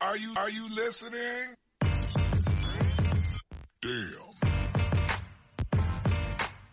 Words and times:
Are 0.00 0.16
you, 0.16 0.32
are 0.36 0.48
you 0.48 0.68
listening? 0.68 1.56
Damn. 3.82 4.30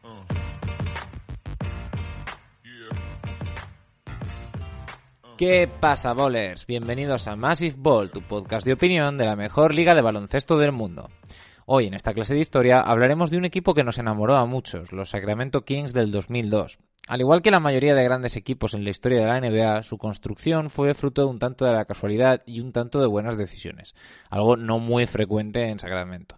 Uh. 0.03 0.21
Yeah. 2.63 2.96
¿Qué 5.38 5.67
pasa, 5.67 6.13
bowlers? 6.13 6.67
Bienvenidos 6.67 7.27
a 7.27 7.35
Massive 7.35 7.73
Ball, 7.75 8.11
tu 8.11 8.21
podcast 8.21 8.63
de 8.63 8.73
opinión 8.73 9.18
de 9.18 9.26
la 9.26 9.36
mejor 9.36 9.73
liga 9.73 9.96
de 9.96 10.04
baloncesto 10.04 10.60
del 10.60 10.71
mundo. 10.71 11.10
Hoy, 11.68 11.88
en 11.88 11.95
esta 11.95 12.13
clase 12.13 12.36
de 12.36 12.41
historia, 12.41 12.79
hablaremos 12.79 13.32
de 13.32 13.39
un 13.39 13.45
equipo 13.45 13.73
que 13.73 13.84
nos 13.84 13.97
enamoró 13.97 14.36
a 14.36 14.45
muchos, 14.45 14.91
los 14.91 15.09
Sacramento 15.09 15.61
Kings 15.65 15.93
del 15.93 16.11
2002. 16.11 16.77
Al 17.07 17.21
igual 17.21 17.41
que 17.41 17.50
la 17.50 17.59
mayoría 17.59 17.95
de 17.95 18.04
grandes 18.04 18.36
equipos 18.36 18.75
en 18.75 18.84
la 18.84 18.91
historia 18.91 19.21
de 19.21 19.25
la 19.25 19.41
NBA, 19.41 19.82
su 19.82 19.97
construcción 19.97 20.70
fue 20.70 20.93
fruto 20.93 21.23
de 21.23 21.28
un 21.28 21.39
tanto 21.39 21.65
de 21.65 21.71
la 21.71 21.86
casualidad 21.86 22.43
y 22.46 22.59
un 22.59 22.71
tanto 22.71 23.01
de 23.01 23.07
buenas 23.07 23.36
decisiones, 23.36 23.96
algo 24.29 24.57
no 24.57 24.78
muy 24.78 25.07
frecuente 25.07 25.68
en 25.68 25.79
Sacramento. 25.79 26.38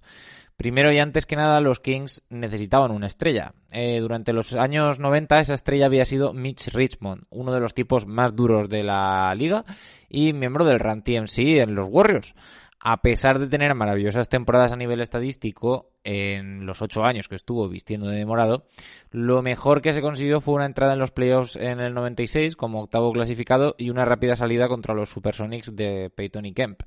Primero 0.56 0.94
y 0.94 0.98
antes 0.98 1.26
que 1.26 1.36
nada, 1.36 1.60
los 1.60 1.82
Kings 1.82 2.24
necesitaban 2.30 2.92
una 2.92 3.08
estrella. 3.08 3.54
Eh, 3.72 4.00
durante 4.00 4.32
los 4.32 4.54
años 4.54 4.98
90 4.98 5.40
esa 5.40 5.54
estrella 5.54 5.88
había 5.88 6.06
sido 6.06 6.34
Mitch 6.34 6.70
Richmond, 6.70 7.26
uno 7.30 7.52
de 7.52 7.60
los 7.60 7.74
tipos 7.74 8.08
más 8.08 8.34
duros 8.34 8.70
de 8.70 8.84
la 8.84 9.36
liga 9.36 9.66
y 10.10 10.32
miembro 10.32 10.64
del 10.64 10.80
Run 10.80 11.04
TMC 11.04 11.60
en 11.60 11.76
los 11.76 11.88
Warriors 11.90 12.34
a 12.80 13.02
pesar 13.02 13.40
de 13.40 13.48
tener 13.48 13.74
maravillosas 13.76 14.30
temporadas 14.30 14.72
a 14.72 14.76
nivel 14.76 15.02
estadístico 15.02 15.92
en 16.04 16.66
los 16.66 16.82
ocho 16.82 17.04
años 17.04 17.28
que 17.28 17.36
estuvo 17.36 17.68
vistiendo 17.68 18.08
de 18.08 18.26
morado, 18.26 18.66
lo 19.12 19.42
mejor 19.42 19.82
que 19.82 19.94
se 19.94 20.02
consiguió 20.02 20.42
fue 20.42 20.56
una 20.56 20.66
entrada 20.66 20.94
en 20.94 21.00
los 21.00 21.12
playoffs 21.12 21.56
en 21.56 21.80
el 21.80 21.94
96 21.94 22.56
como 22.56 22.82
octavo 22.82 23.12
clasificado 23.12 23.76
y 23.78 23.90
una 23.90 24.06
rápida 24.06 24.36
salida 24.36 24.68
contra 24.68 24.94
los 24.94 25.10
Supersonics 25.10 25.76
de 25.76 26.12
Peyton 26.16 26.46
y 26.46 26.54
Kemp. 26.54 26.82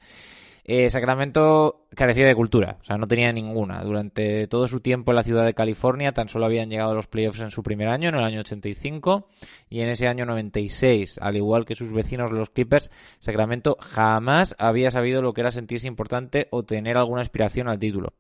Eh, 0.64 0.90
Sacramento 0.90 1.86
carecía 1.94 2.26
de 2.26 2.34
cultura, 2.34 2.78
o 2.80 2.84
sea, 2.84 2.96
no 2.96 3.06
tenía 3.06 3.32
ninguna. 3.32 3.82
Durante 3.82 4.46
todo 4.46 4.66
su 4.66 4.80
tiempo 4.80 5.12
en 5.12 5.16
la 5.16 5.22
ciudad 5.22 5.44
de 5.44 5.54
California 5.54 6.12
tan 6.12 6.28
solo 6.28 6.46
habían 6.46 6.70
llegado 6.70 6.92
a 6.92 6.94
los 6.94 7.06
playoffs 7.06 7.40
en 7.40 7.50
su 7.50 7.62
primer 7.62 7.88
año, 7.88 8.08
en 8.08 8.16
el 8.16 8.24
año 8.24 8.40
85, 8.40 9.28
y 9.68 9.80
en 9.80 9.88
ese 9.88 10.06
año 10.06 10.26
96, 10.26 11.18
al 11.20 11.36
igual 11.36 11.64
que 11.64 11.74
sus 11.74 11.92
vecinos 11.92 12.30
los 12.30 12.50
Clippers, 12.50 12.90
Sacramento 13.18 13.76
jamás 13.80 14.54
había 14.58 14.90
sabido 14.90 15.22
lo 15.22 15.32
que 15.32 15.40
era 15.40 15.50
sentirse 15.50 15.88
importante 15.88 16.48
o 16.50 16.62
tener 16.62 16.96
alguna 16.96 17.22
aspiración 17.22 17.68
al 17.68 17.78
título. 17.78 18.14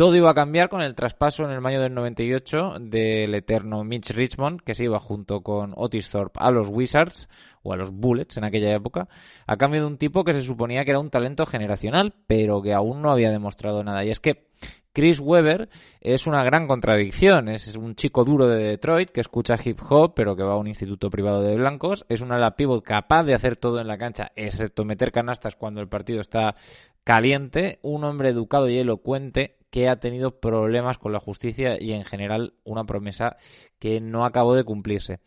Todo 0.00 0.16
iba 0.16 0.30
a 0.30 0.34
cambiar 0.34 0.70
con 0.70 0.80
el 0.80 0.94
traspaso 0.94 1.44
en 1.44 1.50
el 1.50 1.60
mayo 1.60 1.78
del 1.82 1.92
98 1.92 2.76
del 2.80 3.34
eterno 3.34 3.84
Mitch 3.84 4.12
Richmond, 4.12 4.62
que 4.62 4.74
se 4.74 4.84
iba 4.84 4.98
junto 4.98 5.42
con 5.42 5.74
Otis 5.76 6.08
Thorpe 6.08 6.40
a 6.40 6.50
los 6.50 6.70
Wizards, 6.70 7.28
o 7.62 7.74
a 7.74 7.76
los 7.76 7.92
Bullets 7.92 8.38
en 8.38 8.44
aquella 8.44 8.74
época, 8.74 9.10
a 9.46 9.58
cambio 9.58 9.82
de 9.82 9.86
un 9.86 9.98
tipo 9.98 10.24
que 10.24 10.32
se 10.32 10.40
suponía 10.40 10.86
que 10.86 10.92
era 10.92 11.00
un 11.00 11.10
talento 11.10 11.44
generacional, 11.44 12.14
pero 12.26 12.62
que 12.62 12.72
aún 12.72 13.02
no 13.02 13.10
había 13.10 13.30
demostrado 13.30 13.84
nada. 13.84 14.02
Y 14.02 14.08
es 14.08 14.20
que 14.20 14.46
Chris 14.94 15.20
Webber 15.20 15.68
es 16.00 16.26
una 16.26 16.42
gran 16.44 16.66
contradicción. 16.66 17.50
Es 17.50 17.76
un 17.76 17.94
chico 17.94 18.24
duro 18.24 18.46
de 18.46 18.56
Detroit 18.56 19.10
que 19.10 19.20
escucha 19.20 19.56
hip 19.62 19.80
hop, 19.86 20.14
pero 20.14 20.34
que 20.34 20.42
va 20.42 20.54
a 20.54 20.58
un 20.58 20.66
instituto 20.66 21.10
privado 21.10 21.42
de 21.42 21.56
blancos. 21.56 22.06
Es 22.08 22.22
una 22.22 22.36
ala 22.36 22.56
pivot 22.56 22.82
capaz 22.82 23.24
de 23.24 23.34
hacer 23.34 23.56
todo 23.56 23.82
en 23.82 23.86
la 23.86 23.98
cancha, 23.98 24.32
excepto 24.34 24.86
meter 24.86 25.12
canastas 25.12 25.56
cuando 25.56 25.82
el 25.82 25.88
partido 25.88 26.22
está 26.22 26.54
caliente. 27.04 27.80
Un 27.82 28.04
hombre 28.04 28.30
educado 28.30 28.70
y 28.70 28.78
elocuente 28.78 29.59
que 29.70 29.88
ha 29.88 30.00
tenido 30.00 30.40
problemas 30.40 30.98
con 30.98 31.12
la 31.12 31.20
justicia 31.20 31.80
y 31.80 31.92
en 31.92 32.04
general 32.04 32.54
una 32.64 32.84
promesa 32.84 33.36
que 33.78 34.00
no 34.00 34.24
acabó 34.24 34.54
de 34.54 34.64
cumplirse. 34.64 35.20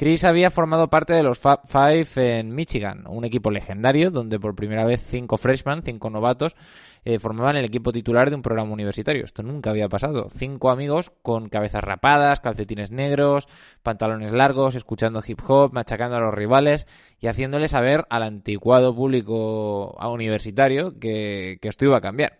Chris 0.00 0.24
había 0.24 0.50
formado 0.50 0.88
parte 0.88 1.12
de 1.12 1.22
los 1.22 1.38
Five 1.38 2.06
en 2.16 2.54
Michigan, 2.54 3.04
un 3.06 3.26
equipo 3.26 3.50
legendario 3.50 4.10
donde 4.10 4.40
por 4.40 4.54
primera 4.54 4.86
vez 4.86 5.04
cinco 5.06 5.36
freshmen, 5.36 5.82
cinco 5.84 6.08
novatos, 6.08 6.56
eh, 7.04 7.18
formaban 7.18 7.56
el 7.56 7.66
equipo 7.66 7.92
titular 7.92 8.30
de 8.30 8.36
un 8.36 8.40
programa 8.40 8.72
universitario. 8.72 9.26
Esto 9.26 9.42
nunca 9.42 9.68
había 9.68 9.90
pasado. 9.90 10.28
Cinco 10.34 10.70
amigos 10.70 11.12
con 11.20 11.50
cabezas 11.50 11.84
rapadas, 11.84 12.40
calcetines 12.40 12.90
negros, 12.90 13.46
pantalones 13.82 14.32
largos, 14.32 14.74
escuchando 14.74 15.22
hip 15.26 15.40
hop, 15.46 15.74
machacando 15.74 16.16
a 16.16 16.20
los 16.20 16.32
rivales 16.32 16.86
y 17.18 17.26
haciéndoles 17.26 17.72
saber 17.72 18.06
al 18.08 18.22
anticuado 18.22 18.94
público 18.94 19.98
universitario 20.02 20.98
que, 20.98 21.58
que 21.60 21.68
esto 21.68 21.84
iba 21.84 21.98
a 21.98 22.00
cambiar 22.00 22.39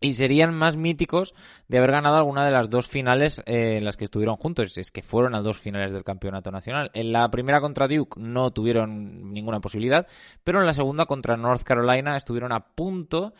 y 0.00 0.14
serían 0.14 0.54
más 0.54 0.76
míticos 0.76 1.34
de 1.68 1.78
haber 1.78 1.92
ganado 1.92 2.16
alguna 2.16 2.44
de 2.44 2.50
las 2.50 2.68
dos 2.68 2.88
finales 2.88 3.42
eh, 3.46 3.78
en 3.78 3.84
las 3.84 3.96
que 3.96 4.04
estuvieron 4.04 4.36
juntos. 4.36 4.76
Es 4.76 4.90
que 4.90 5.02
fueron 5.02 5.34
a 5.34 5.40
dos 5.40 5.58
finales 5.58 5.92
del 5.92 6.04
campeonato 6.04 6.50
nacional. 6.50 6.90
En 6.94 7.12
la 7.12 7.30
primera 7.30 7.60
contra 7.60 7.88
Duke 7.88 8.20
no 8.20 8.50
tuvieron 8.50 9.32
ninguna 9.32 9.60
posibilidad, 9.60 10.06
pero 10.42 10.60
en 10.60 10.66
la 10.66 10.74
segunda 10.74 11.06
contra 11.06 11.36
North 11.36 11.62
Carolina 11.62 12.16
estuvieron 12.16 12.52
a 12.52 12.66
punto. 12.74 13.34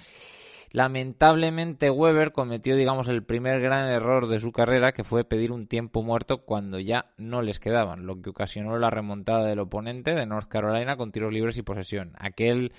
Lamentablemente 0.74 1.88
Weber 1.88 2.32
cometió, 2.32 2.74
digamos, 2.74 3.06
el 3.06 3.22
primer 3.22 3.60
gran 3.60 3.86
error 3.86 4.26
de 4.26 4.40
su 4.40 4.50
carrera, 4.50 4.90
que 4.90 5.04
fue 5.04 5.22
pedir 5.22 5.52
un 5.52 5.68
tiempo 5.68 6.02
muerto 6.02 6.38
cuando 6.38 6.80
ya 6.80 7.12
no 7.16 7.42
les 7.42 7.60
quedaban, 7.60 8.06
lo 8.06 8.20
que 8.20 8.30
ocasionó 8.30 8.76
la 8.76 8.90
remontada 8.90 9.44
del 9.44 9.60
oponente 9.60 10.16
de 10.16 10.26
North 10.26 10.48
Carolina 10.48 10.96
con 10.96 11.12
tiros 11.12 11.32
libres 11.32 11.56
y 11.58 11.62
posesión. 11.62 12.14
Aquel 12.18 12.72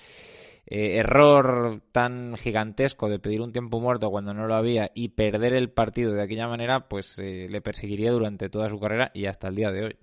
eh, 0.66 0.98
error 0.98 1.80
tan 1.92 2.36
gigantesco 2.36 3.08
de 3.08 3.18
pedir 3.18 3.40
un 3.40 3.52
tiempo 3.52 3.80
muerto 3.80 4.10
cuando 4.10 4.34
no 4.34 4.46
lo 4.46 4.54
había 4.54 4.90
y 4.94 5.10
perder 5.10 5.54
el 5.54 5.70
partido 5.70 6.12
de 6.12 6.22
aquella 6.22 6.48
manera, 6.48 6.88
pues 6.88 7.18
eh, 7.18 7.46
le 7.48 7.60
perseguiría 7.60 8.10
durante 8.10 8.48
toda 8.48 8.68
su 8.68 8.80
carrera 8.80 9.10
y 9.14 9.26
hasta 9.26 9.48
el 9.48 9.54
día 9.54 9.70
de 9.70 9.84
hoy. 9.84 9.96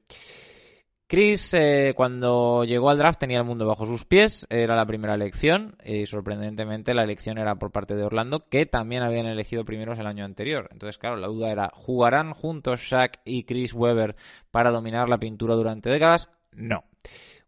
Chris, 1.05 1.53
eh, 1.53 1.93
cuando 1.95 2.63
llegó 2.63 2.89
al 2.89 2.97
draft, 2.97 3.19
tenía 3.19 3.37
el 3.37 3.43
mundo 3.43 3.67
bajo 3.67 3.85
sus 3.85 4.03
pies. 4.03 4.47
Era 4.49 4.75
la 4.75 4.87
primera 4.87 5.13
elección. 5.13 5.75
Y 5.85 6.07
sorprendentemente, 6.07 6.95
la 6.95 7.03
elección 7.03 7.37
era 7.37 7.53
por 7.55 7.71
parte 7.71 7.93
de 7.95 8.03
Orlando, 8.03 8.49
que 8.49 8.65
también 8.65 9.03
habían 9.03 9.27
elegido 9.27 9.63
primeros 9.63 9.99
el 9.99 10.07
año 10.07 10.25
anterior. 10.25 10.69
Entonces, 10.71 10.97
claro, 10.97 11.17
la 11.17 11.27
duda 11.27 11.51
era: 11.51 11.69
¿jugarán 11.75 12.33
juntos 12.33 12.79
Shaq 12.79 13.19
y 13.25 13.43
Chris 13.43 13.73
Webber 13.75 14.15
para 14.49 14.71
dominar 14.71 15.07
la 15.07 15.19
pintura 15.19 15.53
durante 15.53 15.91
décadas? 15.91 16.31
No. 16.51 16.83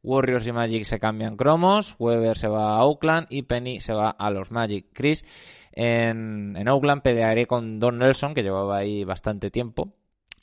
Warriors 0.05 0.45
y 0.45 0.51
Magic 0.51 0.85
se 0.85 0.99
cambian 0.99 1.35
cromos, 1.35 1.95
Weber 1.97 2.38
se 2.38 2.47
va 2.47 2.75
a 2.75 2.85
Oakland 2.85 3.27
y 3.29 3.41
Penny 3.41 3.81
se 3.81 3.93
va 3.93 4.11
a 4.11 4.29
los 4.29 4.51
Magic. 4.51 4.85
Chris 4.93 5.25
en, 5.71 6.55
en 6.55 6.67
Oakland 6.67 7.01
pelearé 7.01 7.47
con 7.47 7.79
Don 7.79 7.97
Nelson, 7.97 8.33
que 8.33 8.44
llevaba 8.44 8.77
ahí 8.77 9.03
bastante 9.03 9.51
tiempo. 9.51 9.94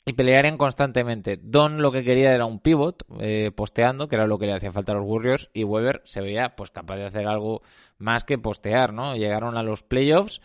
Y 0.05 0.13
pelearían 0.13 0.57
constantemente. 0.57 1.39
Don 1.41 1.81
lo 1.81 1.91
que 1.91 2.03
quería 2.03 2.33
era 2.33 2.45
un 2.45 2.59
pivot 2.59 3.03
eh, 3.21 3.51
posteando, 3.55 4.09
que 4.09 4.17
era 4.17 4.27
lo 4.27 4.37
que 4.37 4.47
le 4.47 4.53
hacía 4.53 4.73
falta 4.73 4.91
a 4.91 4.95
los 4.95 5.05
Warriors, 5.05 5.49
y 5.53 5.63
Weber 5.63 6.01
se 6.03 6.19
veía 6.19 6.55
pues 6.57 6.71
capaz 6.71 6.97
de 6.97 7.05
hacer 7.05 7.25
algo 7.25 7.61
más 7.97 8.25
que 8.25 8.37
postear, 8.37 8.91
¿no? 8.91 9.15
Llegaron 9.15 9.55
a 9.55 9.63
los 9.63 9.81
playoffs 9.81 10.41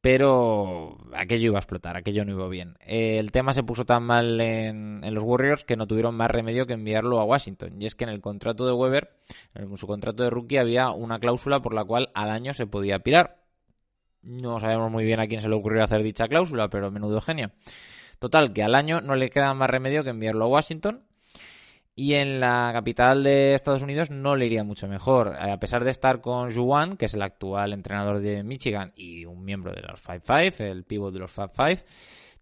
pero 0.00 0.96
aquello 1.14 1.46
iba 1.46 1.58
a 1.58 1.60
explotar, 1.60 1.96
aquello 1.96 2.24
no 2.24 2.32
iba 2.32 2.48
bien. 2.48 2.76
Eh, 2.80 3.18
el 3.18 3.32
tema 3.32 3.52
se 3.52 3.62
puso 3.62 3.84
tan 3.84 4.02
mal 4.02 4.40
en, 4.40 5.02
los 5.14 5.22
Warriors 5.22 5.64
que 5.64 5.76
no 5.76 5.86
tuvieron 5.86 6.14
más 6.14 6.30
remedio 6.30 6.66
que 6.66 6.72
enviarlo 6.72 7.20
a 7.20 7.24
Washington. 7.24 7.80
Y 7.80 7.86
es 7.86 7.94
que 7.94 8.04
en 8.04 8.10
el 8.10 8.20
contrato 8.20 8.66
de 8.66 8.72
Weber, 8.72 9.10
en 9.54 9.76
su 9.76 9.86
contrato 9.86 10.22
de 10.22 10.30
rookie, 10.30 10.56
había 10.56 10.90
una 10.90 11.18
cláusula 11.18 11.60
por 11.60 11.74
la 11.74 11.84
cual 11.84 12.10
al 12.14 12.30
año 12.30 12.54
se 12.54 12.66
podía 12.66 13.00
pirar. 13.00 13.42
No 14.22 14.60
sabemos 14.60 14.90
muy 14.90 15.04
bien 15.04 15.20
a 15.20 15.26
quién 15.26 15.40
se 15.42 15.48
le 15.48 15.54
ocurrió 15.54 15.84
hacer 15.84 16.02
dicha 16.02 16.28
cláusula, 16.28 16.68
pero 16.68 16.90
menudo 16.90 17.20
genio. 17.20 17.52
Total, 18.18 18.52
que 18.52 18.62
al 18.62 18.74
año 18.74 19.00
no 19.00 19.14
le 19.16 19.30
queda 19.30 19.52
más 19.54 19.70
remedio 19.70 20.04
que 20.04 20.10
enviarlo 20.10 20.46
a 20.46 20.48
Washington 20.48 21.04
y 22.00 22.14
en 22.14 22.40
la 22.40 22.70
capital 22.72 23.22
de 23.22 23.52
Estados 23.52 23.82
Unidos 23.82 24.10
no 24.10 24.34
le 24.34 24.46
iría 24.46 24.64
mucho 24.64 24.88
mejor. 24.88 25.36
A 25.38 25.60
pesar 25.60 25.84
de 25.84 25.90
estar 25.90 26.22
con 26.22 26.50
Juan, 26.50 26.96
que 26.96 27.04
es 27.04 27.12
el 27.12 27.20
actual 27.20 27.74
entrenador 27.74 28.20
de 28.20 28.42
Michigan 28.42 28.94
y 28.96 29.26
un 29.26 29.44
miembro 29.44 29.74
de 29.74 29.82
los 29.82 30.00
Five 30.00 30.20
Five, 30.20 30.70
el 30.70 30.84
pívot 30.84 31.12
de 31.12 31.18
los 31.18 31.30
Five 31.30 31.50
Five, 31.54 31.84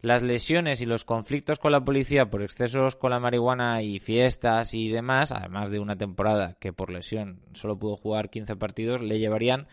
las 0.00 0.22
lesiones 0.22 0.80
y 0.80 0.86
los 0.86 1.04
conflictos 1.04 1.58
con 1.58 1.72
la 1.72 1.84
policía 1.84 2.30
por 2.30 2.44
excesos 2.44 2.94
con 2.94 3.10
la 3.10 3.18
marihuana 3.18 3.82
y 3.82 3.98
fiestas 3.98 4.74
y 4.74 4.91
demás, 4.91 5.32
además 5.32 5.70
de 5.70 5.80
una 5.80 5.97
temporada 5.97 6.56
que 6.60 6.72
por 6.72 6.92
lesión 6.92 7.41
solo 7.54 7.80
pudo 7.80 7.97
jugar 7.97 8.30
15 8.30 8.54
partidos, 8.54 9.02
le 9.02 9.18
llevarían 9.18 9.66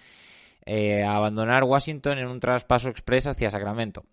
eh, 0.65 1.03
a 1.03 1.15
abandonar 1.15 1.63
Washington 1.63 2.17
en 2.17 2.25
un 2.25 2.39
traspaso 2.39 2.89
express 2.89 3.27
hacia 3.27 3.51
Sacramento. 3.51 4.03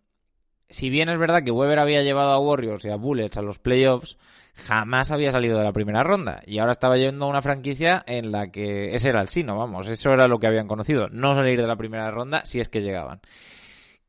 Si 0.69 0.91
bien 0.91 1.09
es 1.09 1.19
verdad 1.19 1.43
que 1.45 1.51
Weber 1.51 1.79
había 1.79 2.03
llevado 2.03 2.31
a 2.31 2.41
Warriors 2.41 2.85
y 2.85 2.91
a 2.91 2.97
Bullets 2.97 3.39
a 3.39 3.43
los 3.43 3.59
playoffs, 3.59 4.19
jamás 4.55 5.11
había 5.11 5.33
salido 5.33 5.59
de 5.59 5.65
la 5.65 5.73
primera 5.73 6.03
ronda. 6.03 6.43
Y 6.47 6.59
ahora 6.59 6.73
estaba 6.73 6.97
yendo 6.97 7.25
a 7.25 7.29
una 7.29 7.43
franquicia 7.43 8.03
en 8.07 8.33
la 8.33 8.51
que 8.51 8.95
ese 8.95 9.09
era 9.09 9.21
el 9.21 9.29
sino, 9.29 9.57
vamos, 9.57 9.89
eso 9.89 10.11
era 10.11 10.29
lo 10.29 10.39
que 10.39 10.47
habían 10.47 10.69
conocido. 10.69 11.09
No 11.09 11.35
salir 11.35 11.61
de 11.61 11.67
la 11.67 11.77
primera 11.77 12.11
ronda 12.11 12.45
si 12.45 12.61
es 12.61 12.69
que 12.69 12.81
llegaban. 12.81 13.21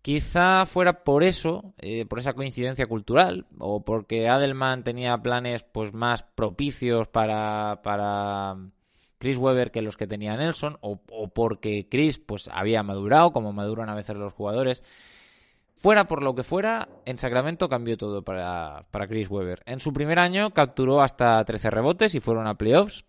Quizá 0.01 0.65
fuera 0.65 1.03
por 1.05 1.23
eso, 1.23 1.73
eh, 1.77 2.05
por 2.05 2.19
esa 2.19 2.33
coincidencia 2.33 2.87
cultural, 2.87 3.45
o 3.57 3.85
porque 3.85 4.27
Adelman 4.27 4.83
tenía 4.83 5.17
planes 5.17 5.63
pues 5.63 5.93
más 5.93 6.23
propicios 6.23 7.07
para, 7.07 7.81
para 7.83 8.57
Chris 9.17 9.37
Webber 9.37 9.71
que 9.71 9.81
los 9.81 9.95
que 9.95 10.05
tenía 10.05 10.35
Nelson, 10.35 10.77
o, 10.81 10.99
o 11.09 11.29
porque 11.29 11.87
Chris 11.89 12.19
pues 12.19 12.49
había 12.51 12.83
madurado, 12.83 13.31
como 13.31 13.53
maduran 13.53 13.89
a 13.89 13.95
veces 13.95 14.17
los 14.17 14.33
jugadores. 14.33 14.83
Fuera 15.83 16.07
por 16.07 16.23
lo 16.23 16.33
que 16.33 16.43
fuera, 16.43 16.87
en 17.05 17.17
Sacramento 17.17 17.67
cambió 17.67 17.97
todo 17.97 18.23
para, 18.23 18.85
Chris 19.09 19.29
Webber. 19.29 19.63
En 19.65 19.81
su 19.81 19.91
primer 19.91 20.17
año 20.17 20.51
capturó 20.51 21.01
hasta 21.01 21.43
13 21.43 21.69
rebotes 21.71 22.15
y 22.15 22.21
fueron 22.21 22.47
a 22.47 22.55
playoffs. 22.55 23.03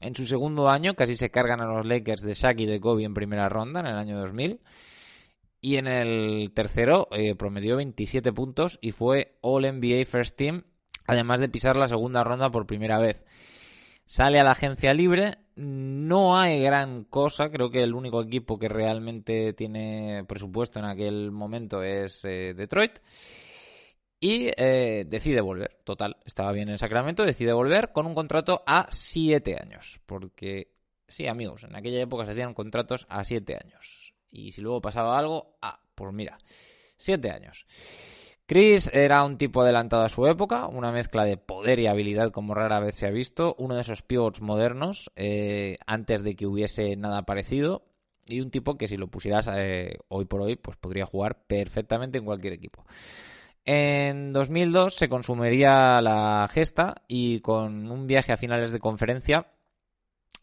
En 0.00 0.14
su 0.14 0.24
segundo 0.24 0.70
año 0.70 0.94
casi 0.94 1.16
se 1.16 1.30
cargan 1.30 1.60
a 1.60 1.66
los 1.66 1.84
Lakers 1.84 2.22
de 2.22 2.32
Shaq 2.32 2.60
y 2.60 2.64
de 2.64 2.80
Kobe 2.80 3.04
en 3.04 3.12
primera 3.12 3.50
ronda 3.50 3.80
en 3.80 3.88
el 3.88 3.96
año 3.96 4.18
2000. 4.20 4.58
Y 5.60 5.76
en 5.76 5.86
el 5.86 6.50
tercero 6.54 7.08
eh, 7.10 7.34
promedió 7.34 7.76
27 7.76 8.32
puntos 8.32 8.78
y 8.80 8.92
fue 8.92 9.36
All 9.42 9.70
NBA 9.70 10.06
First 10.06 10.38
Team, 10.38 10.62
además 11.06 11.40
de 11.40 11.50
pisar 11.50 11.76
la 11.76 11.88
segunda 11.88 12.24
ronda 12.24 12.48
por 12.48 12.66
primera 12.66 12.98
vez. 12.98 13.22
Sale 14.06 14.40
a 14.40 14.44
la 14.44 14.52
agencia 14.52 14.94
libre, 14.94 15.34
no 15.58 16.38
hay 16.38 16.62
gran 16.62 17.02
cosa, 17.04 17.50
creo 17.50 17.68
que 17.70 17.82
el 17.82 17.92
único 17.92 18.22
equipo 18.22 18.58
que 18.58 18.68
realmente 18.68 19.52
tiene 19.54 20.24
presupuesto 20.28 20.78
en 20.78 20.84
aquel 20.84 21.32
momento 21.32 21.82
es 21.82 22.24
eh, 22.24 22.54
Detroit. 22.54 23.00
Y 24.20 24.50
eh, 24.56 25.04
decide 25.06 25.40
volver, 25.40 25.80
total, 25.84 26.16
estaba 26.24 26.52
bien 26.52 26.68
en 26.68 26.78
Sacramento, 26.78 27.24
decide 27.24 27.52
volver 27.52 27.92
con 27.92 28.06
un 28.06 28.14
contrato 28.14 28.62
a 28.66 28.88
7 28.90 29.56
años. 29.60 30.00
Porque, 30.06 30.74
sí, 31.08 31.26
amigos, 31.26 31.64
en 31.64 31.74
aquella 31.74 32.00
época 32.00 32.24
se 32.24 32.32
hacían 32.32 32.54
contratos 32.54 33.06
a 33.08 33.24
7 33.24 33.56
años. 33.56 34.14
Y 34.30 34.52
si 34.52 34.60
luego 34.60 34.80
pasaba 34.80 35.18
algo, 35.18 35.58
ah, 35.60 35.80
pues 35.94 36.12
mira, 36.12 36.38
7 36.98 37.30
años. 37.30 37.66
Chris 38.48 38.88
era 38.94 39.24
un 39.24 39.36
tipo 39.36 39.60
adelantado 39.60 40.04
a 40.04 40.08
su 40.08 40.26
época, 40.26 40.68
una 40.68 40.90
mezcla 40.90 41.26
de 41.26 41.36
poder 41.36 41.78
y 41.80 41.86
habilidad 41.86 42.30
como 42.30 42.54
rara 42.54 42.80
vez 42.80 42.94
se 42.94 43.06
ha 43.06 43.10
visto, 43.10 43.54
uno 43.58 43.74
de 43.74 43.82
esos 43.82 44.00
pivots 44.00 44.40
modernos, 44.40 45.10
eh, 45.16 45.76
antes 45.86 46.22
de 46.22 46.34
que 46.34 46.46
hubiese 46.46 46.96
nada 46.96 47.26
parecido, 47.26 47.84
y 48.24 48.40
un 48.40 48.50
tipo 48.50 48.78
que 48.78 48.88
si 48.88 48.96
lo 48.96 49.08
pusieras 49.08 49.50
eh, 49.54 49.98
hoy 50.08 50.24
por 50.24 50.40
hoy, 50.40 50.56
pues 50.56 50.78
podría 50.78 51.04
jugar 51.04 51.44
perfectamente 51.46 52.16
en 52.16 52.24
cualquier 52.24 52.54
equipo. 52.54 52.86
En 53.66 54.32
2002 54.32 54.94
se 54.94 55.10
consumiría 55.10 56.00
la 56.00 56.48
gesta 56.50 57.02
y 57.06 57.40
con 57.40 57.90
un 57.90 58.06
viaje 58.06 58.32
a 58.32 58.38
finales 58.38 58.70
de 58.72 58.80
conferencia 58.80 59.48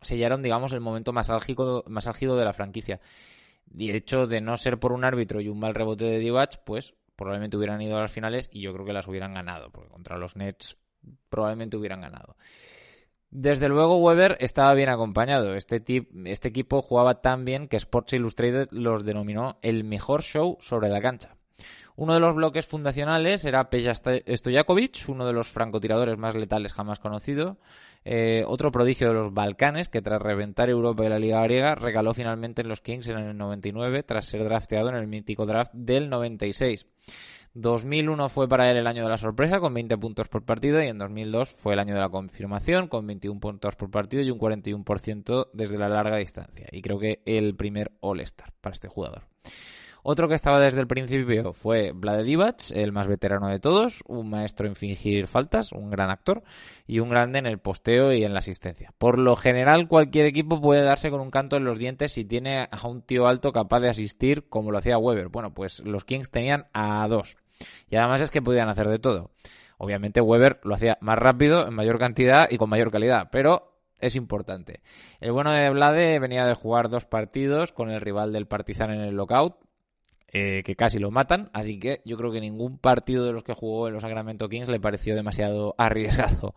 sellaron, 0.04 0.44
digamos, 0.44 0.74
el 0.74 0.80
momento 0.80 1.12
más 1.12 1.31
álgido, 1.31 1.84
más 1.88 2.06
álgido 2.06 2.38
de 2.38 2.46
la 2.46 2.54
franquicia. 2.54 3.01
De 3.66 3.96
hecho, 3.96 4.28
de 4.28 4.42
no 4.42 4.58
ser 4.58 4.80
por 4.80 4.92
un 4.92 5.06
árbitro 5.06 5.42
y 5.42 5.48
un 5.48 5.60
mal 5.60 5.74
rebote 5.74 6.06
de 6.06 6.19
Divac, 6.19 6.63
pues 6.66 6.94
probablemente 7.16 7.58
hubieran 7.58 7.82
ido 7.82 7.98
a 7.98 8.02
las 8.02 8.12
finales 8.12 8.50
y 8.52 8.62
yo 8.62 8.74
creo 8.74 8.86
que 8.86 8.94
las 8.94 9.08
hubieran 9.08 9.34
ganado, 9.34 9.70
porque 9.72 9.90
contra 9.90 10.18
los 10.18 10.36
Nets 10.36 10.78
probablemente 11.30 11.78
hubieran 11.78 12.02
ganado. 12.02 12.36
Desde 13.30 13.68
luego 13.68 13.98
Weber 13.98 14.38
estaba 14.40 14.74
bien 14.74 14.90
acompañado. 14.90 15.56
Este, 15.56 15.84
este 16.26 16.48
equipo 16.48 16.82
jugaba 16.82 17.22
tan 17.22 17.44
bien 17.44 17.68
que 17.68 17.76
Sports 17.78 18.14
Illustrated 18.14 18.70
los 18.72 19.04
denominó 19.04 19.60
el 19.62 19.84
mejor 19.84 20.22
show 20.24 20.58
sobre 20.62 20.90
la 20.90 21.02
cancha. 21.02 21.36
Uno 21.98 22.14
de 22.14 22.20
los 22.20 22.36
bloques 22.36 22.66
fundacionales 22.66 23.46
era 23.46 23.70
Peja 23.70 23.94
Stojakovic, 23.94 25.06
uno 25.08 25.26
de 25.26 25.34
los 25.34 25.50
francotiradores 25.50 26.18
más 26.18 26.36
letales 26.36 26.74
jamás 26.74 27.00
conocido. 27.00 27.58
Eh, 28.07 28.44
otro 28.46 28.72
prodigio 28.72 29.07
de 29.07 29.16
los 29.16 29.34
Balcanes, 29.34 29.90
que 29.90 30.02
tras 30.02 30.22
reventar 30.22 30.69
Europa 30.69 31.04
y 31.04 31.10
la 31.10 31.18
Liga 31.18 31.42
Griega, 31.44 31.74
regaló 31.74 32.13
finalmente 32.13 32.62
en 32.62 32.69
los 32.69 32.81
Kings 32.81 33.07
en 33.07 33.18
el 33.18 33.36
99, 33.36 34.04
tras 34.04 34.28
ser 34.28 34.44
drafteado 34.44 34.90
en 34.90 34.96
el 34.96 35.07
mítico 35.07 35.48
draft 35.48 35.74
del 35.74 36.10
96. 36.10 36.86
2001 37.56 38.30
fue 38.30 38.48
para 38.48 38.69
él 38.69 38.78
el 38.78 38.86
año 38.86 39.04
de 39.04 39.10
la 39.10 39.18
sorpresa, 39.18 39.60
con 39.60 39.74
20 39.74 39.98
puntos 39.98 40.28
por 40.28 40.44
partido, 40.44 40.84
y 40.84 40.88
en 40.88 41.00
2002 41.00 41.56
fue 41.57 41.74
el 41.74 41.80
año 41.80 41.96
de 41.96 42.02
la 42.02 42.10
confirmación, 42.10 42.90
con 42.90 43.07
21 43.07 43.40
puntos 43.40 43.75
por 43.75 43.90
partido 43.90 44.22
y 44.22 44.30
un 44.30 44.38
41% 44.38 45.50
desde 45.54 45.78
la 45.78 45.90
larga 45.90 46.18
distancia. 46.18 46.68
Y 46.72 46.81
creo 46.81 47.00
que 47.00 47.24
el 47.25 47.56
primer 47.56 47.94
All-Star 48.01 48.54
para 48.62 48.74
este 48.74 48.88
jugador. 48.88 49.24
Otro 50.07 50.28
que 50.28 50.36
estaba 50.36 50.60
desde 50.60 50.81
el 50.81 50.86
principio 50.86 51.52
fue 51.54 51.92
Vlade 51.92 52.22
Divac, 52.22 52.69
el 52.75 52.92
más 52.92 53.07
veterano 53.07 53.48
de 53.48 53.60
todos, 53.60 54.04
un 54.06 54.30
maestro 54.30 54.68
en 54.68 54.75
fingir 54.75 55.25
faltas, 55.25 55.72
un 55.72 55.90
gran 55.90 56.12
actor 56.12 56.44
y 56.86 57.00
un 57.00 57.10
grande 57.10 57.40
en 57.40 57.48
el 57.48 57.57
posteo 57.57 58.13
y 58.13 58.24
en 58.24 58.31
la 58.34 58.38
asistencia. 58.38 58.94
Por 59.00 59.18
lo 59.18 59.36
general, 59.36 59.88
cualquier 59.88 60.28
equipo 60.28 60.62
puede 60.62 60.84
darse 60.84 61.10
con 61.10 61.22
un 61.22 61.31
canto 61.31 61.57
en 61.57 61.66
los 61.66 61.80
dientes 61.80 62.12
si 62.12 62.24
tiene 62.24 62.68
a 62.69 62.88
un 62.88 63.02
tío 63.02 63.25
alto 63.25 63.52
capaz 63.52 63.80
de 63.80 63.90
asistir 63.90 64.48
como 64.48 64.69
lo 64.69 64.78
hacía 64.78 65.00
Weber. 65.00 65.30
Bueno, 65.30 65.56
pues 65.56 65.80
los 65.80 66.06
Kings 66.06 66.30
tenían 66.30 66.68
a 66.72 67.08
dos. 67.08 67.36
Y 67.90 67.96
además 67.96 68.22
es 68.22 68.30
que 68.30 68.44
podían 68.44 68.69
hacer 68.69 68.88
de 68.90 69.00
todo. 69.00 69.31
Obviamente 69.80 70.22
Weber 70.22 70.60
lo 70.62 70.75
hacía 70.75 71.00
más 71.01 71.18
rápido, 71.18 71.68
en 71.68 71.74
mayor 71.74 71.98
cantidad 71.98 72.48
y 72.51 72.60
con 72.60 72.69
mayor 72.69 72.92
calidad, 72.92 73.30
pero 73.31 73.75
es 74.00 74.16
importante. 74.16 74.81
El 75.19 75.31
bueno 75.31 75.51
de 75.51 75.68
Vlade 75.72 76.19
venía 76.19 76.46
de 76.46 76.54
jugar 76.54 76.90
dos 76.90 77.06
partidos 77.06 77.72
con 77.72 77.90
el 77.90 78.01
rival 78.01 78.34
del 78.34 78.46
Partizan 78.46 78.92
en 78.92 79.01
el 79.01 79.16
lockout, 79.16 79.65
eh, 80.27 80.63
que 80.66 80.75
casi 80.75 81.00
lo 81.00 81.12
matan, 81.12 81.50
así 81.54 81.80
que 81.80 82.01
yo 82.04 82.18
creo 82.18 82.31
que 82.31 82.42
ningún 82.42 82.77
partido 82.77 83.25
de 83.25 83.31
los 83.31 83.44
que 83.44 83.54
jugó 83.54 83.88
en 83.88 83.94
los 83.94 84.01
Sacramento 84.01 84.50
Kings 84.50 84.68
le 84.68 84.80
pareció 84.80 85.16
demasiado 85.16 85.75
arriesgado. 85.77 86.56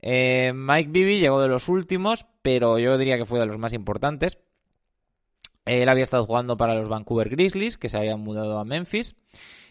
Eh, 0.00 0.52
Mike 0.54 0.90
Bibby 0.90 1.20
llegó 1.20 1.40
de 1.40 1.48
los 1.48 1.68
últimos, 1.68 2.26
pero 2.42 2.78
yo 2.78 2.96
diría 2.98 3.18
que 3.18 3.24
fue 3.24 3.38
de 3.38 3.46
los 3.46 3.58
más 3.58 3.72
importantes. 3.72 4.38
Él 5.64 5.88
había 5.88 6.02
estado 6.02 6.26
jugando 6.26 6.56
para 6.56 6.74
los 6.74 6.88
Vancouver 6.88 7.28
Grizzlies, 7.28 7.78
que 7.78 7.88
se 7.88 7.98
habían 7.98 8.20
mudado 8.20 8.58
a 8.58 8.64
Memphis. 8.64 9.14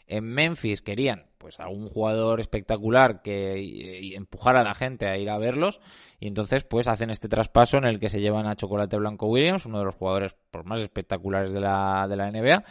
En 0.07 0.25
Memphis 0.25 0.81
querían 0.81 1.25
pues 1.37 1.59
a 1.59 1.67
un 1.67 1.89
jugador 1.89 2.39
espectacular 2.39 3.21
que 3.21 4.13
empujara 4.15 4.61
a 4.61 4.63
la 4.63 4.75
gente 4.75 5.07
a 5.07 5.17
ir 5.17 5.29
a 5.29 5.39
verlos 5.39 5.81
y 6.19 6.27
entonces 6.27 6.63
pues 6.63 6.87
hacen 6.87 7.09
este 7.09 7.27
traspaso 7.27 7.77
en 7.77 7.85
el 7.85 7.99
que 7.99 8.09
se 8.09 8.21
llevan 8.21 8.45
a 8.45 8.55
Chocolate 8.55 8.97
Blanco 8.97 9.27
Williams, 9.27 9.65
uno 9.65 9.79
de 9.79 9.85
los 9.85 9.95
jugadores 9.95 10.35
por 10.51 10.65
más 10.65 10.79
espectaculares 10.79 11.51
de 11.51 11.61
la, 11.61 12.05
de 12.07 12.15
la 12.15 12.31
NBA 12.31 12.63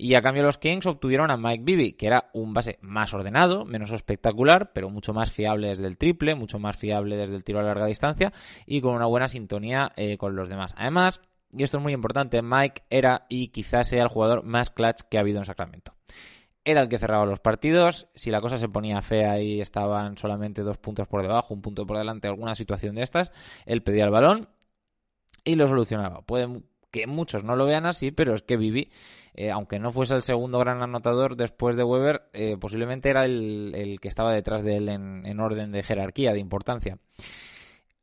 y 0.00 0.14
a 0.14 0.22
cambio 0.22 0.42
los 0.42 0.56
Kings 0.56 0.86
obtuvieron 0.86 1.30
a 1.30 1.36
Mike 1.36 1.62
Bibby, 1.62 1.92
que 1.92 2.06
era 2.06 2.30
un 2.32 2.54
base 2.54 2.78
más 2.80 3.12
ordenado, 3.12 3.66
menos 3.66 3.90
espectacular, 3.90 4.72
pero 4.72 4.88
mucho 4.88 5.12
más 5.12 5.30
fiable 5.30 5.68
desde 5.68 5.86
el 5.86 5.98
triple, 5.98 6.34
mucho 6.34 6.58
más 6.58 6.76
fiable 6.76 7.18
desde 7.18 7.36
el 7.36 7.44
tiro 7.44 7.60
a 7.60 7.62
larga 7.62 7.84
distancia 7.84 8.32
y 8.64 8.80
con 8.80 8.94
una 8.94 9.04
buena 9.04 9.28
sintonía 9.28 9.92
eh, 9.96 10.16
con 10.16 10.36
los 10.36 10.48
demás. 10.48 10.72
Además, 10.78 11.20
y 11.52 11.64
esto 11.64 11.76
es 11.76 11.82
muy 11.82 11.92
importante, 11.92 12.40
Mike 12.40 12.84
era 12.88 13.26
y 13.28 13.48
quizás 13.48 13.88
sea 13.88 14.02
el 14.02 14.08
jugador 14.08 14.42
más 14.42 14.70
clutch 14.70 15.02
que 15.10 15.18
ha 15.18 15.20
habido 15.20 15.38
en 15.38 15.44
Sacramento. 15.44 15.92
Era 16.64 16.80
el 16.80 16.88
que 16.88 16.98
cerraba 16.98 17.26
los 17.26 17.40
partidos, 17.40 18.08
si 18.14 18.30
la 18.30 18.40
cosa 18.40 18.56
se 18.56 18.70
ponía 18.70 19.02
fea 19.02 19.38
y 19.42 19.60
estaban 19.60 20.16
solamente 20.16 20.62
dos 20.62 20.78
puntos 20.78 21.08
por 21.08 21.20
debajo, 21.20 21.52
un 21.52 21.60
punto 21.60 21.86
por 21.86 21.98
delante, 21.98 22.26
alguna 22.26 22.54
situación 22.54 22.94
de 22.94 23.02
estas, 23.02 23.32
él 23.66 23.82
pedía 23.82 24.04
el 24.04 24.10
balón 24.10 24.48
y 25.44 25.56
lo 25.56 25.68
solucionaba. 25.68 26.22
Que 26.90 27.06
muchos 27.06 27.44
no 27.44 27.56
lo 27.56 27.66
vean 27.66 27.86
así, 27.86 28.10
pero 28.10 28.34
es 28.34 28.42
que 28.42 28.56
Vivi, 28.56 28.90
eh, 29.34 29.50
aunque 29.50 29.78
no 29.78 29.92
fuese 29.92 30.14
el 30.14 30.22
segundo 30.22 30.58
gran 30.58 30.82
anotador 30.82 31.36
después 31.36 31.76
de 31.76 31.84
Weber, 31.84 32.22
eh, 32.32 32.56
posiblemente 32.58 33.10
era 33.10 33.24
el, 33.24 33.98
que 34.00 34.08
estaba 34.08 34.32
detrás 34.32 34.64
de 34.64 34.76
él 34.76 34.88
en 34.88 35.40
orden 35.40 35.72
de 35.72 35.82
jerarquía, 35.82 36.32
de 36.32 36.40
importancia. 36.40 36.98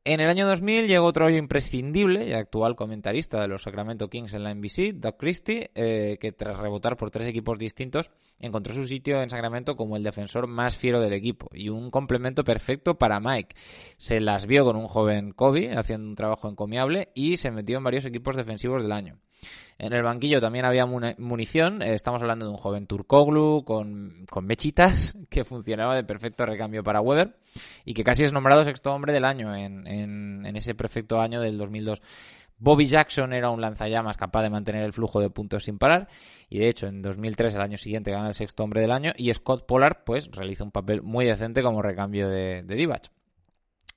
En 0.09 0.21
el 0.21 0.29
año 0.29 0.47
2000 0.47 0.87
llegó 0.87 1.05
otro 1.05 1.29
imprescindible 1.29 2.29
y 2.29 2.31
actual 2.31 2.77
comentarista 2.77 3.41
de 3.41 3.49
los 3.49 3.63
Sacramento 3.63 4.09
Kings 4.09 4.33
en 4.33 4.43
la 4.45 4.53
NBC, 4.53 4.93
Doug 4.93 5.17
Christie, 5.17 5.69
eh, 5.75 6.17
que 6.21 6.31
tras 6.31 6.57
rebotar 6.57 6.95
por 6.95 7.11
tres 7.11 7.27
equipos 7.27 7.59
distintos 7.59 8.09
encontró 8.39 8.73
su 8.73 8.87
sitio 8.87 9.21
en 9.21 9.29
Sacramento 9.29 9.75
como 9.75 9.97
el 9.97 10.03
defensor 10.03 10.47
más 10.47 10.77
fiero 10.77 11.01
del 11.01 11.11
equipo 11.11 11.49
y 11.51 11.67
un 11.67 11.91
complemento 11.91 12.45
perfecto 12.45 12.97
para 12.97 13.19
Mike. 13.19 13.57
Se 13.97 14.21
las 14.21 14.45
vio 14.45 14.63
con 14.63 14.77
un 14.77 14.87
joven 14.87 15.33
Kobe 15.33 15.75
haciendo 15.75 16.07
un 16.07 16.15
trabajo 16.15 16.47
encomiable 16.47 17.09
y 17.13 17.35
se 17.35 17.51
metió 17.51 17.77
en 17.77 17.83
varios 17.83 18.05
equipos 18.05 18.37
defensivos 18.37 18.83
del 18.83 18.93
año. 18.93 19.19
En 19.79 19.93
el 19.93 20.01
banquillo 20.01 20.41
también 20.41 20.65
había 20.65 20.85
munición. 20.85 21.81
Eh, 21.83 21.93
estamos 21.93 22.21
hablando 22.21 22.45
de 22.45 22.51
un 22.51 22.57
joven 22.57 22.87
Turkoglu 22.87 23.63
con, 23.63 24.25
mechitas 24.41 25.15
que 25.29 25.45
funcionaba 25.45 25.95
de 25.95 26.03
perfecto 26.03 26.45
recambio 26.45 26.83
para 26.83 27.01
Weber 27.01 27.35
y 27.85 27.93
que 27.93 28.03
casi 28.03 28.23
es 28.23 28.33
nombrado 28.33 28.63
sexto 28.63 28.91
hombre 28.91 29.13
del 29.13 29.25
año 29.25 29.55
en, 29.55 30.45
ese 30.55 30.73
perfecto 30.73 31.19
año 31.19 31.41
del 31.41 31.57
2002. 31.57 32.01
Bobby 32.59 32.85
Jackson 32.85 33.33
era 33.33 33.51
un 33.51 33.61
lanzallamas 33.61 34.17
capaz 34.17 34.41
de 34.41 34.49
mantener 34.49 34.83
el 34.83 34.91
flujo 34.91 35.19
de 35.19 35.29
puntos 35.29 35.65
sin 35.65 35.77
parar 35.77 36.07
y 36.49 36.57
de 36.57 36.69
hecho 36.69 36.87
en 36.87 37.03
2003, 37.03 37.53
el 37.53 37.61
año 37.61 37.77
siguiente, 37.77 38.09
gana 38.09 38.29
el 38.29 38.33
sexto 38.33 38.63
hombre 38.63 38.81
del 38.81 38.91
año 38.91 39.13
y 39.15 39.31
Scott 39.31 39.67
Pollard 39.67 40.03
pues 40.03 40.31
realiza 40.31 40.63
un 40.63 40.71
papel 40.71 41.03
muy 41.03 41.25
decente 41.25 41.61
como 41.61 41.83
recambio 41.83 42.29
de, 42.29 42.63
de. 42.63 42.99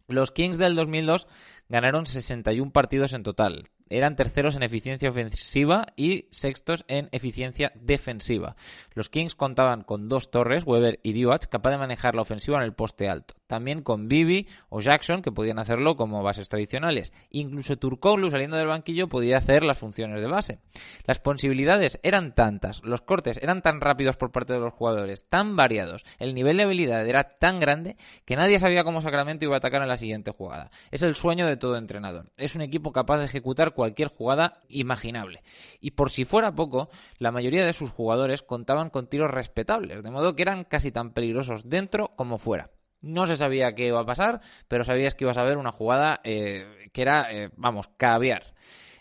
Los 0.08 0.30
Kings 0.30 0.58
del 0.58 0.74
2002 0.74 1.26
ganaron 1.70 2.04
61 2.04 2.70
partidos 2.70 3.14
en 3.14 3.22
total, 3.22 3.70
eran 3.90 4.16
terceros 4.16 4.56
en 4.56 4.62
eficiencia 4.62 5.10
ofensiva 5.10 5.86
y 5.96 6.26
sextos 6.30 6.84
en 6.88 7.08
eficiencia 7.12 7.72
defensiva. 7.74 8.56
Los 8.94 9.08
Kings 9.08 9.34
contaban 9.34 9.82
con 9.82 10.08
dos 10.08 10.30
torres, 10.30 10.64
Weber 10.64 11.00
y 11.02 11.12
Divac, 11.12 11.48
capaz 11.48 11.72
de 11.72 11.78
manejar 11.78 12.14
la 12.14 12.22
ofensiva 12.22 12.56
en 12.58 12.64
el 12.64 12.72
poste 12.72 13.08
alto. 13.08 13.34
También 13.50 13.82
con 13.82 14.06
Bibi 14.06 14.46
o 14.68 14.80
Jackson, 14.80 15.22
que 15.22 15.32
podían 15.32 15.58
hacerlo 15.58 15.96
como 15.96 16.22
bases 16.22 16.48
tradicionales. 16.48 17.12
Incluso 17.30 17.76
Turkoglu, 17.76 18.30
saliendo 18.30 18.56
del 18.56 18.68
banquillo, 18.68 19.08
podía 19.08 19.38
hacer 19.38 19.64
las 19.64 19.76
funciones 19.76 20.20
de 20.20 20.28
base. 20.28 20.60
Las 21.04 21.18
posibilidades 21.18 21.98
eran 22.04 22.36
tantas, 22.36 22.80
los 22.84 23.00
cortes 23.00 23.40
eran 23.42 23.60
tan 23.60 23.80
rápidos 23.80 24.16
por 24.16 24.30
parte 24.30 24.52
de 24.52 24.60
los 24.60 24.72
jugadores, 24.72 25.28
tan 25.28 25.56
variados, 25.56 26.04
el 26.20 26.32
nivel 26.32 26.58
de 26.58 26.62
habilidad 26.62 27.04
era 27.08 27.24
tan 27.24 27.58
grande 27.58 27.96
que 28.24 28.36
nadie 28.36 28.60
sabía 28.60 28.84
cómo 28.84 29.02
Sacramento 29.02 29.44
iba 29.44 29.56
a 29.56 29.58
atacar 29.58 29.82
en 29.82 29.88
la 29.88 29.96
siguiente 29.96 30.30
jugada. 30.30 30.70
Es 30.92 31.02
el 31.02 31.16
sueño 31.16 31.44
de 31.48 31.56
todo 31.56 31.76
entrenador. 31.76 32.30
Es 32.36 32.54
un 32.54 32.62
equipo 32.62 32.92
capaz 32.92 33.18
de 33.18 33.24
ejecutar 33.24 33.74
cualquier 33.74 34.10
jugada 34.10 34.60
imaginable. 34.68 35.42
Y 35.80 35.90
por 35.90 36.12
si 36.12 36.24
fuera 36.24 36.54
poco, 36.54 36.88
la 37.18 37.32
mayoría 37.32 37.66
de 37.66 37.72
sus 37.72 37.90
jugadores 37.90 38.42
contaban 38.42 38.90
con 38.90 39.08
tiros 39.08 39.32
respetables, 39.32 40.04
de 40.04 40.10
modo 40.12 40.36
que 40.36 40.42
eran 40.42 40.62
casi 40.62 40.92
tan 40.92 41.12
peligrosos 41.12 41.68
dentro 41.68 42.14
como 42.14 42.38
fuera. 42.38 42.70
No 43.00 43.26
se 43.26 43.36
sabía 43.36 43.74
qué 43.74 43.86
iba 43.86 44.00
a 44.00 44.06
pasar, 44.06 44.40
pero 44.68 44.84
sabías 44.84 45.14
que 45.14 45.24
ibas 45.24 45.38
a 45.38 45.44
ver 45.44 45.56
una 45.56 45.72
jugada 45.72 46.20
eh, 46.24 46.88
que 46.92 47.02
era, 47.02 47.32
eh, 47.32 47.50
vamos, 47.56 47.88
caviar. 47.96 48.54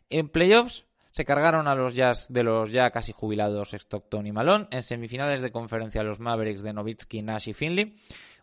En 0.09 0.29
playoffs 0.29 0.85
se 1.11 1.25
cargaron 1.25 1.67
a 1.67 1.75
los 1.75 1.95
Jazz 1.95 2.27
de 2.29 2.43
los 2.43 2.71
ya 2.71 2.91
casi 2.91 3.11
jubilados 3.11 3.73
Stockton 3.73 4.27
y 4.27 4.31
Malone. 4.31 4.67
En 4.71 4.83
semifinales 4.83 5.41
de 5.41 5.51
conferencia 5.51 6.03
los 6.03 6.19
Mavericks 6.19 6.63
de 6.63 6.73
Nowitzki, 6.73 7.21
Nash 7.21 7.49
y 7.49 7.53
Finley 7.53 7.97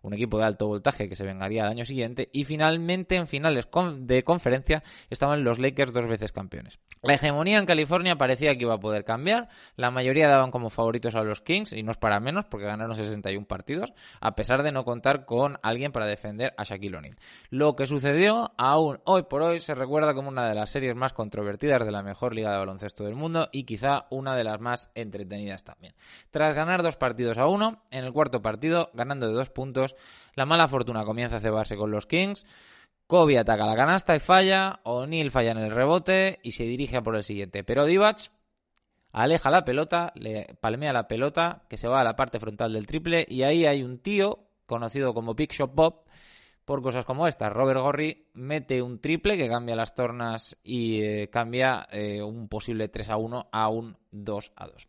un 0.07 0.15
equipo 0.15 0.39
de 0.39 0.45
alto 0.45 0.67
voltaje 0.67 1.09
que 1.09 1.17
se 1.17 1.25
vengaría 1.25 1.65
al 1.65 1.71
año 1.71 1.85
siguiente, 1.85 2.29
y 2.33 2.45
finalmente 2.45 3.17
en 3.17 3.27
finales 3.27 3.69
de 3.99 4.23
conferencia 4.23 4.83
estaban 5.11 5.43
los 5.43 5.59
Lakers 5.59 5.93
dos 5.93 6.07
veces 6.07 6.33
campeones. 6.33 6.79
La 7.03 7.15
hegemonía 7.15 7.59
en 7.59 7.67
California 7.67 8.17
parecía 8.17 8.55
que 8.57 8.63
iba 8.63 8.75
a 8.75 8.81
poder 8.81 9.05
cambiar, 9.05 9.49
la 9.77 9.91
mayoría 9.91 10.29
daban 10.29 10.51
como 10.51 10.71
favoritos 10.71 11.15
a 11.15 11.23
los 11.23 11.41
Kings, 11.41 11.73
y 11.73 11.83
no 11.83 11.91
es 11.91 11.99
para 11.99 12.21
menos 12.21 12.45
porque 12.45 12.67
ganaron 12.67 12.95
61 12.95 13.47
partidos, 13.47 13.93
a 14.21 14.37
pesar 14.37 14.63
de 14.63 14.73
no 14.73 14.85
contar 14.85 15.25
con 15.25 15.59
alguien 15.63 15.91
para 15.91 16.07
defender 16.07 16.55
a 16.57 16.63
Shaquille 16.63 16.97
O'Neal. 16.97 17.17
Lo 17.51 17.75
que 17.75 17.87
sucedió 17.87 18.53
aún 18.57 19.01
hoy 19.05 19.25
por 19.25 19.43
hoy 19.43 19.61
se 19.61 19.75
recuerda 19.75 20.15
como 20.15 20.29
una 20.29 20.49
de 20.49 20.55
las 20.55 20.71
series 20.71 20.95
más 20.95 21.13
controvertidas 21.13 21.85
de 21.85 21.91
la 21.91 22.03
mejor 22.03 22.35
liga 22.35 22.53
de 22.53 22.59
baloncesto 22.59 23.05
del 23.05 23.17
mundo 23.17 23.49
y 23.51 23.65
quizá 23.65 24.07
una 24.11 24.37
de 24.37 24.45
las 24.45 24.61
más 24.61 24.91
entretenidas 24.95 25.65
también. 25.65 25.95
Tras 26.31 26.55
ganar 26.55 26.83
dos 26.83 26.97
partidos 26.97 27.39
a 27.39 27.47
uno, 27.47 27.83
en 27.91 28.05
el 28.05 28.13
cuarto 28.13 28.43
partido, 28.43 28.91
ganando 28.95 29.27
de 29.27 29.35
dos 29.35 29.51
puntos, 29.51 29.96
la 30.35 30.47
mala 30.47 30.69
fortuna 30.69 31.05
comienza 31.05 31.37
a 31.37 31.41
cebarse 31.41 31.77
con 31.77 31.91
los 31.91 32.07
Kings. 32.07 32.45
Kobe 33.07 33.39
ataca 33.39 33.67
la 33.67 33.77
canasta 33.77 34.17
y 34.17 34.21
falla. 34.21 34.81
O'Neal 34.83 35.31
falla 35.31 35.53
en 35.53 35.59
el 35.59 35.71
rebote 35.71 36.41
y 36.43 36.53
se 36.53 36.65
dirige 36.65 36.97
a 36.97 37.03
por 37.03 37.17
el 37.17 37.23
siguiente. 37.23 37.65
Pero 37.65 37.85
Divac 37.85 38.31
aleja 39.13 39.51
la 39.51 39.65
pelota, 39.65 40.13
le 40.15 40.57
palmea 40.61 40.93
la 40.93 41.09
pelota, 41.09 41.65
que 41.69 41.79
se 41.79 41.89
va 41.89 42.01
a 42.01 42.05
la 42.05 42.17
parte 42.17 42.41
frontal 42.41 42.73
del 42.73 42.87
triple. 42.87 43.25
Y 43.29 43.45
ahí 43.45 43.65
hay 43.65 43.83
un 43.83 43.99
tío 43.99 44.41
conocido 44.67 45.15
como 45.15 45.35
Big 45.35 45.53
Shot 45.53 45.75
Bob. 45.75 46.05
Por 46.65 46.83
cosas 46.83 47.05
como 47.05 47.29
estas, 47.29 47.53
Robert 47.53 47.79
Gorry 47.79 48.27
mete 48.35 48.83
un 48.83 49.01
triple 49.01 49.39
que 49.39 49.49
cambia 49.49 49.77
las 49.77 49.95
tornas 49.95 50.57
y 50.65 51.01
eh, 51.01 51.31
cambia 51.31 51.87
eh, 51.93 52.21
un 52.21 52.49
posible 52.49 52.89
3 52.89 53.11
a 53.11 53.17
1 53.17 53.49
a 53.53 53.69
un 53.69 53.97
2 54.11 54.53
a 54.57 54.67
2. 54.67 54.89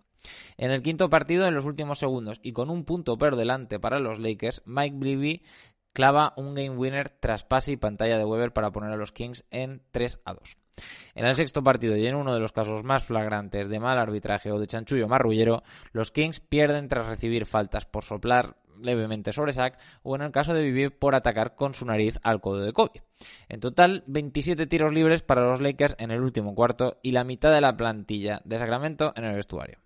En 0.58 0.72
el 0.72 0.82
quinto 0.82 1.10
partido, 1.10 1.48
en 1.48 1.56
los 1.56 1.66
últimos 1.66 2.00
segundos 2.00 2.40
y 2.42 2.54
con 2.54 2.70
un 2.70 2.86
punto 2.86 3.18
por 3.18 3.36
delante 3.36 3.80
para 3.80 4.00
los 4.00 4.20
Lakers, 4.20 4.62
Mike 4.66 4.96
Bribby 4.98 5.44
clava 5.94 6.34
un 6.38 6.54
game 6.54 6.78
winner 6.78 7.10
tras 7.10 7.44
pase 7.44 7.72
y 7.72 7.78
pantalla 7.78 8.18
de 8.18 8.26
Weber 8.26 8.54
para 8.54 8.72
poner 8.72 8.92
a 8.92 8.98
los 8.98 9.12
Kings 9.12 9.46
en 9.50 9.82
3 9.92 10.22
a 10.26 10.34
2. 10.34 10.58
En 11.16 11.26
el 11.26 11.36
sexto 11.36 11.64
partido 11.64 11.98
y 11.98 12.06
en 12.06 12.16
uno 12.16 12.34
de 12.34 12.40
los 12.40 12.52
casos 12.52 12.84
más 12.84 13.04
flagrantes 13.04 13.68
de 13.68 13.80
mal 13.80 13.98
arbitraje 13.98 14.52
o 14.52 14.60
de 14.60 14.68
chanchullo 14.68 15.08
marrullero, 15.08 15.64
los 15.92 16.12
Kings 16.12 16.40
pierden 16.40 16.88
tras 16.88 17.08
recibir 17.08 17.46
faltas 17.48 17.86
por 17.86 18.04
soplar 18.04 18.58
levemente 18.80 19.34
sobre 19.34 19.54
Sack 19.54 19.80
o 20.04 20.16
en 20.16 20.22
el 20.22 20.32
caso 20.32 20.54
de 20.54 20.64
Vivir 20.64 20.98
por 20.98 21.16
atacar 21.16 21.56
con 21.56 21.74
su 21.74 21.86
nariz 21.86 22.20
al 22.22 22.42
codo 22.42 22.62
de 22.62 22.74
Kobe. 22.74 23.02
En 23.50 23.60
total, 23.60 24.04
27 24.08 24.68
tiros 24.68 24.94
libres 24.94 25.24
para 25.24 25.46
los 25.46 25.62
Lakers 25.62 25.96
en 25.98 26.12
el 26.12 26.22
último 26.22 26.54
cuarto 26.54 27.00
y 27.02 27.12
la 27.12 27.24
mitad 27.24 27.52
de 27.52 27.62
la 27.62 27.76
plantilla 27.76 28.42
de 28.46 28.60
Sacramento 28.60 29.14
en 29.16 29.26
el 29.26 29.36
vestuario. 29.36 29.80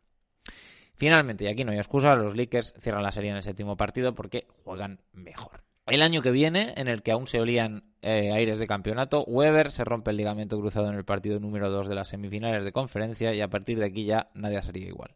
Finalmente, 0.95 1.45
y 1.45 1.47
aquí 1.47 1.63
no 1.63 1.71
hay 1.71 1.77
excusa, 1.77 2.15
los 2.15 2.35
Lakers 2.35 2.73
cierran 2.77 3.03
la 3.03 3.11
serie 3.11 3.31
en 3.31 3.37
el 3.37 3.43
séptimo 3.43 3.75
partido 3.75 4.13
porque 4.13 4.47
juegan 4.63 5.01
mejor. 5.13 5.63
El 5.87 6.03
año 6.03 6.21
que 6.21 6.31
viene, 6.31 6.73
en 6.77 6.87
el 6.87 7.01
que 7.01 7.11
aún 7.11 7.27
se 7.27 7.39
olían 7.39 7.83
eh, 8.01 8.31
aires 8.31 8.59
de 8.59 8.67
campeonato, 8.67 9.23
Weber 9.23 9.71
se 9.71 9.83
rompe 9.83 10.11
el 10.11 10.17
ligamento 10.17 10.59
cruzado 10.59 10.89
en 10.89 10.95
el 10.95 11.03
partido 11.03 11.39
número 11.39 11.69
2 11.69 11.89
de 11.89 11.95
las 11.95 12.09
semifinales 12.09 12.63
de 12.63 12.71
conferencia 12.71 13.33
y 13.33 13.41
a 13.41 13.49
partir 13.49 13.79
de 13.79 13.85
aquí 13.85 14.05
ya 14.05 14.29
nadie 14.33 14.61
sería 14.61 14.87
igual. 14.87 15.15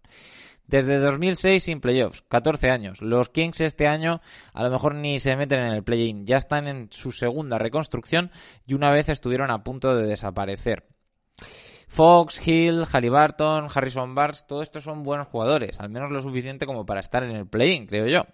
Desde 0.68 0.98
2006 0.98 1.64
sin 1.64 1.80
playoffs, 1.80 2.24
14 2.28 2.72
años. 2.72 3.02
Los 3.02 3.30
Kings 3.30 3.62
este 3.62 3.88
año 3.88 4.22
a 4.54 4.64
lo 4.64 4.72
mejor 4.72 4.96
ni 4.96 5.20
se 5.20 5.36
meten 5.36 5.60
en 5.60 5.74
el 5.74 5.84
play-in, 5.84 6.26
ya 6.26 6.38
están 6.38 6.68
en 6.68 6.88
su 6.92 7.12
segunda 7.12 7.60
reconstrucción 7.60 8.32
y 8.66 8.74
una 8.74 8.92
vez 8.92 9.08
estuvieron 9.10 9.52
a 9.52 9.64
punto 9.64 9.96
de 9.96 10.08
desaparecer. 10.08 10.88
Fox, 11.96 12.46
Hill, 12.46 12.84
Halliburton, 12.92 13.70
Harrison 13.74 14.16
Barnes, 14.16 14.46
todos 14.46 14.64
estos 14.64 14.84
son 14.84 15.04
buenos 15.04 15.30
jugadores, 15.30 15.80
al 15.80 15.88
menos 15.88 16.12
lo 16.12 16.22
suficiente 16.22 16.66
como 16.66 16.86
para 16.86 17.00
estar 17.00 17.24
en 17.24 17.34
el 17.34 17.48
play-in, 17.48 17.88
creo 17.88 18.06
yo. 18.08 18.26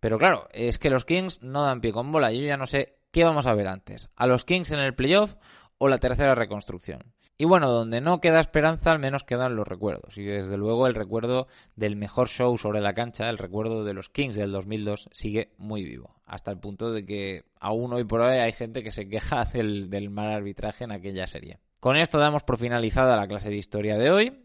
Pero 0.00 0.16
claro, 0.16 0.48
es 0.54 0.78
que 0.78 0.88
los 0.88 1.04
Kings 1.04 1.42
no 1.42 1.64
dan 1.64 1.82
pie 1.82 1.92
con 1.92 2.10
bola. 2.10 2.32
Yo 2.32 2.40
ya 2.40 2.56
no 2.56 2.66
sé 2.66 2.96
qué 3.12 3.24
vamos 3.24 3.46
a 3.46 3.52
ver 3.52 3.68
antes. 3.68 4.08
¿A 4.16 4.26
los 4.26 4.46
Kings 4.46 4.72
en 4.72 4.78
el 4.78 4.94
playoff 4.94 5.34
o 5.76 5.88
la 5.88 5.98
tercera 5.98 6.34
reconstrucción? 6.34 7.12
Y 7.36 7.44
bueno, 7.44 7.70
donde 7.70 8.00
no 8.00 8.22
queda 8.22 8.40
esperanza, 8.40 8.90
al 8.90 9.00
menos 9.00 9.22
quedan 9.22 9.54
los 9.54 9.68
recuerdos. 9.68 10.16
Y 10.16 10.24
desde 10.24 10.56
luego 10.56 10.86
el 10.86 10.94
recuerdo 10.94 11.46
del 11.76 11.94
mejor 11.94 12.28
show 12.28 12.56
sobre 12.56 12.80
la 12.80 12.94
cancha, 12.94 13.28
el 13.28 13.36
recuerdo 13.36 13.84
de 13.84 13.92
los 13.92 14.08
Kings 14.08 14.36
del 14.36 14.50
2002, 14.50 15.10
sigue 15.12 15.52
muy 15.58 15.84
vivo. 15.84 16.22
Hasta 16.24 16.50
el 16.50 16.58
punto 16.58 16.90
de 16.90 17.04
que 17.04 17.44
aún 17.60 17.92
hoy 17.92 18.04
por 18.04 18.22
hoy 18.22 18.38
hay 18.38 18.52
gente 18.52 18.82
que 18.82 18.92
se 18.92 19.10
queja 19.10 19.44
del, 19.52 19.90
del 19.90 20.08
mal 20.08 20.32
arbitraje 20.32 20.84
en 20.84 20.92
aquella 20.92 21.26
serie. 21.26 21.58
Con 21.80 21.96
esto 21.96 22.18
damos 22.18 22.42
por 22.42 22.58
finalizada 22.58 23.16
la 23.16 23.28
clase 23.28 23.50
de 23.50 23.56
historia 23.56 23.96
de 23.96 24.10
hoy. 24.10 24.44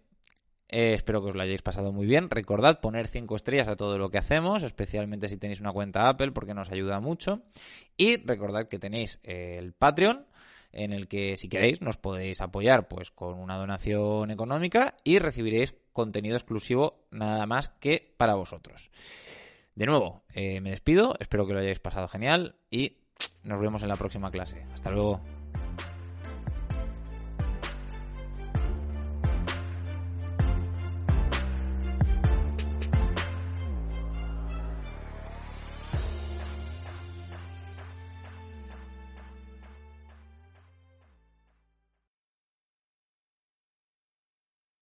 Eh, 0.70 0.94
espero 0.94 1.24
que 1.24 1.30
os 1.30 1.36
lo 1.36 1.42
hayáis 1.42 1.64
pasado 1.64 1.92
muy 1.92 2.06
bien. 2.06 2.30
Recordad 2.30 2.80
poner 2.80 3.08
5 3.08 3.36
estrellas 3.36 3.68
a 3.68 3.76
todo 3.76 3.98
lo 3.98 4.10
que 4.10 4.20
hacemos, 4.20 4.62
especialmente 4.62 5.30
si 5.30 5.38
tenéis 5.38 5.60
una 5.60 5.72
cuenta 5.72 6.10
Apple, 6.10 6.32
porque 6.32 6.54
nos 6.54 6.72
ayuda 6.72 7.00
mucho. 7.00 7.42
Y 7.98 8.18
recordad 8.18 8.68
que 8.68 8.78
tenéis 8.78 9.20
el 9.24 9.74
Patreon, 9.74 10.28
en 10.72 10.94
el 10.94 11.08
que 11.08 11.36
si 11.38 11.50
queréis 11.50 11.82
nos 11.82 11.98
podéis 11.98 12.40
apoyar 12.40 12.88
pues 12.88 13.10
con 13.10 13.40
una 13.40 13.58
donación 13.58 14.32
económica 14.32 14.96
y 15.04 15.20
recibiréis 15.20 15.76
contenido 15.92 16.36
exclusivo 16.36 17.08
nada 17.12 17.46
más 17.46 17.70
que 17.80 18.14
para 18.18 18.36
vosotros. 18.36 18.92
De 19.76 19.88
nuevo, 19.88 20.24
eh, 20.34 20.62
me 20.62 20.70
despido, 20.70 21.16
espero 21.20 21.48
que 21.48 21.54
lo 21.54 21.60
hayáis 21.60 21.80
pasado 21.80 22.08
genial 22.08 22.58
y 22.70 22.98
nos 23.44 23.60
vemos 23.60 23.82
en 23.82 23.90
la 23.90 23.96
próxima 23.96 24.30
clase. 24.30 24.62
Hasta 24.74 24.92
luego. 24.92 25.20